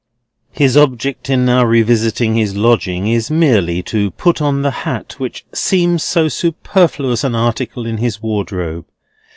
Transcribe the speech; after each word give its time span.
His 0.49 0.75
object 0.75 1.29
in 1.29 1.45
now 1.45 1.63
revisiting 1.63 2.33
his 2.35 2.55
lodging 2.55 3.05
is 3.05 3.29
merely 3.29 3.83
to 3.83 4.09
put 4.09 4.41
on 4.41 4.63
the 4.63 4.71
hat 4.71 5.13
which 5.19 5.45
seems 5.53 6.01
so 6.03 6.27
superfluous 6.27 7.23
an 7.23 7.35
article 7.35 7.85
in 7.85 7.97
his 7.97 8.19
wardrobe. 8.19 8.87